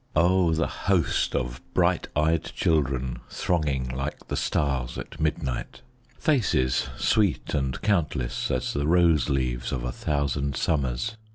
[0.15, 5.83] Oh, the host of bright eyed children, Thronging like the stars at midnight,
[6.17, 11.17] Faces sweet and countless, as the Rose leaves of a thousand summers.